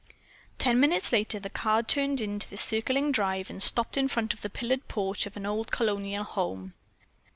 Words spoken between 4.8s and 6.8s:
porch of an old colonial home.